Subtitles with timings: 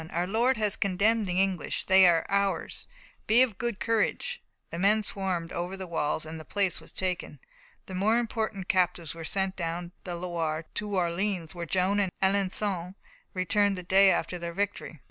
[0.09, 1.83] Our Lord has condemned the English!
[1.83, 2.87] They are ours!
[3.27, 7.37] Be of good courage!" The men swarmed over the walls, and the place was taken.
[7.85, 12.95] The more important captives were sent down the Loire to Orleans, where Joan and Alençon
[13.35, 14.99] returned the day after their victory.